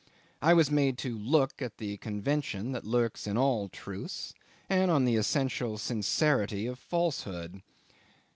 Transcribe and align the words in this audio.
I 0.41 0.55
was 0.55 0.71
made 0.71 0.97
to 0.97 1.15
look 1.15 1.61
at 1.61 1.77
the 1.77 1.97
convention 1.97 2.71
that 2.71 2.85
lurks 2.87 3.27
in 3.27 3.37
all 3.37 3.69
truth 3.69 4.33
and 4.67 4.89
on 4.89 5.05
the 5.05 5.15
essential 5.15 5.77
sincerity 5.77 6.65
of 6.65 6.79
falsehood. 6.79 7.61